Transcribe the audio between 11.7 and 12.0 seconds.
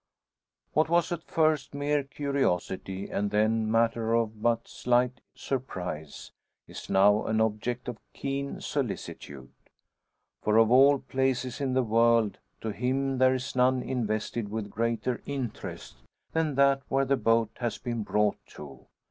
the